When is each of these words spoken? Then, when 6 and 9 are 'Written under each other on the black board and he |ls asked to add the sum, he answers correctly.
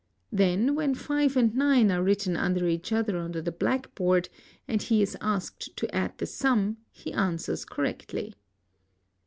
Then, 0.31 0.73
when 0.73 0.95
6 0.95 1.35
and 1.35 1.55
9 1.55 1.91
are 1.91 2.01
'Written 2.01 2.35
under 2.35 2.67
each 2.67 2.91
other 2.91 3.19
on 3.19 3.33
the 3.33 3.51
black 3.51 3.93
board 3.93 4.29
and 4.67 4.81
he 4.81 5.03
|ls 5.05 5.15
asked 5.21 5.77
to 5.77 5.95
add 5.95 6.17
the 6.17 6.25
sum, 6.25 6.77
he 6.91 7.13
answers 7.13 7.65
correctly. 7.65 8.33